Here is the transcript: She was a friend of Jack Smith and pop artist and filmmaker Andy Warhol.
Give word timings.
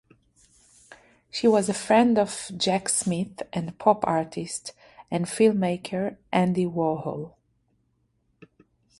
She 1.29 1.47
was 1.47 1.69
a 1.69 1.75
friend 1.75 2.17
of 2.17 2.49
Jack 2.57 2.89
Smith 2.89 3.43
and 3.53 3.77
pop 3.77 4.03
artist 4.07 4.73
and 5.11 5.27
filmmaker 5.27 6.17
Andy 6.31 6.65
Warhol. 6.65 7.35